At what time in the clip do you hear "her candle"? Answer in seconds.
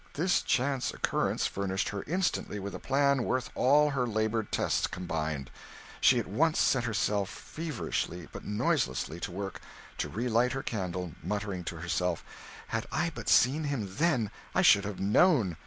10.53-11.11